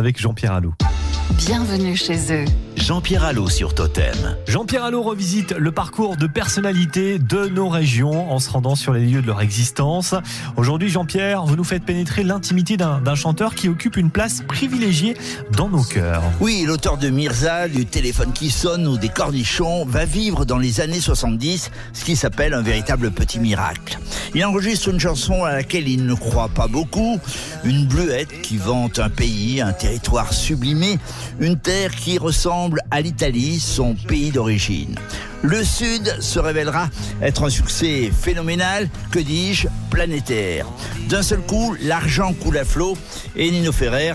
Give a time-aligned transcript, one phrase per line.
[0.00, 0.74] avec Jean-Pierre Allot.
[1.38, 2.44] Bienvenue chez eux.
[2.78, 4.36] Jean-Pierre Allot sur Totem.
[4.46, 9.04] Jean-Pierre Allot revisite le parcours de personnalités de nos régions en se rendant sur les
[9.04, 10.14] lieux de leur existence.
[10.56, 15.16] Aujourd'hui, Jean-Pierre, vous nous faites pénétrer l'intimité d'un chanteur qui occupe une place privilégiée
[15.52, 16.22] dans nos cœurs.
[16.40, 20.80] Oui, l'auteur de Mirza, du téléphone qui sonne ou des cornichons, va vivre dans les
[20.80, 23.98] années 70 ce qui s'appelle un véritable petit miracle.
[24.34, 27.18] Il enregistre une chanson à laquelle il ne croit pas beaucoup,
[27.64, 30.98] une bluette qui vante un pays, un territoire sublimé,
[31.40, 34.94] une terre qui ressemble à l'Italie, son pays d'origine.
[35.42, 36.88] Le Sud se révélera
[37.22, 40.66] être un succès phénoménal, que dis-je, planétaire.
[41.08, 42.96] D'un seul coup, l'argent coule à flot
[43.36, 44.14] et Nino Ferrer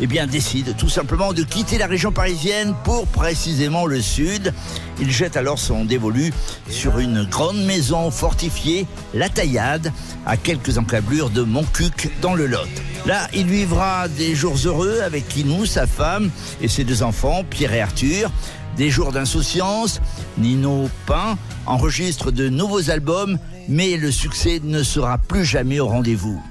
[0.00, 4.52] eh bien, décide tout simplement de quitter la région parisienne pour précisément le Sud.
[5.00, 6.32] Il jette alors son dévolu
[6.68, 9.92] sur une grande maison fortifiée, la Taillade,
[10.26, 12.68] à quelques encablures de Montcuq dans le Lot.
[13.06, 16.30] Là, il vivra des jours heureux avec Kinou, sa femme
[16.60, 18.30] et ses deux enfants, Pierre et Arthur.
[18.76, 20.00] Des jours d'insouciance,
[20.38, 23.38] Nino peint, enregistre de nouveaux albums,
[23.68, 26.42] mais le succès ne sera plus jamais au rendez-vous.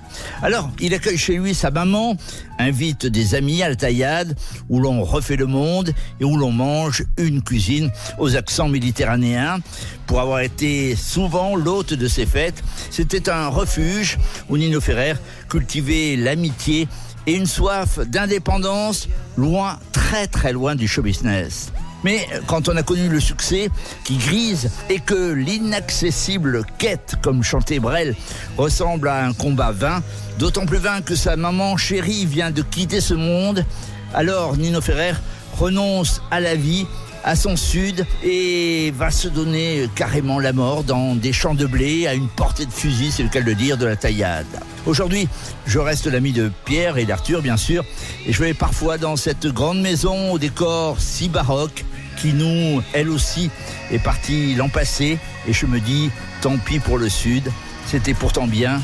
[0.43, 2.15] Alors, il accueille chez lui sa maman,
[2.59, 4.37] invite des amis à la taillade,
[4.69, 9.59] où l'on refait le monde et où l'on mange une cuisine aux accents méditerranéens.
[10.05, 15.15] Pour avoir été souvent l'hôte de ces fêtes, c'était un refuge où Nino Ferrer
[15.49, 16.87] cultivait l'amitié
[17.25, 21.71] et une soif d'indépendance loin, très très loin du show business.
[22.03, 23.69] Mais quand on a connu le succès
[24.03, 28.15] qui grise et que l'inaccessible quête, comme chantait Brel,
[28.57, 30.01] ressemble à un combat vain,
[30.39, 33.65] d'autant plus vain que sa maman chérie vient de quitter ce monde,
[34.13, 35.13] alors Nino Ferrer
[35.57, 36.85] renonce à la vie
[37.23, 42.07] à son sud et va se donner carrément la mort dans des champs de blé
[42.07, 44.47] à une portée de fusil, c'est le cas de le dire, de la taillade.
[44.87, 45.27] Aujourd'hui,
[45.67, 47.85] je reste l'ami de Pierre et d'Arthur, bien sûr,
[48.25, 51.85] et je vais parfois dans cette grande maison au décor si baroque
[52.21, 53.49] qui nous, elle aussi,
[53.91, 57.51] est partie l'an passé, et je me dis, tant pis pour le sud,
[57.87, 58.79] c'était pourtant bien,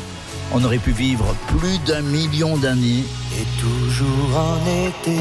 [0.52, 3.04] on aurait pu vivre plus d'un million d'années.
[3.40, 5.18] Et toujours en été.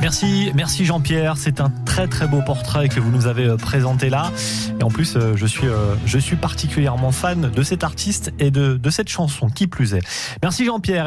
[0.00, 1.36] Merci, merci Jean-Pierre.
[1.36, 4.30] C'est un très très beau portrait que vous nous avez euh, présenté là.
[4.78, 8.52] Et en plus, euh, je suis, euh, je suis particulièrement fan de cet artiste et
[8.52, 10.02] de, de cette chanson, qui plus est.
[10.42, 11.04] Merci Jean-Pierre.